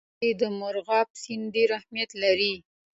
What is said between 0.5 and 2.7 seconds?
کې مورغاب سیند ډېر اهمیت لري.